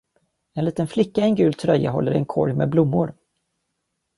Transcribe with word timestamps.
En 0.55 0.65
liten 0.65 0.87
flicka 0.87 1.21
i 1.21 1.23
en 1.23 1.35
gul 1.35 1.53
tröja 1.53 1.89
håller 1.91 2.11
en 2.11 2.25
korg 2.25 2.53
med 2.53 2.69
blommor. 2.69 3.13